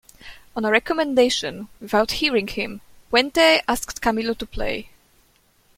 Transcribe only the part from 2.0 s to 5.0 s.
hearing him, Puente asked Camilo to play.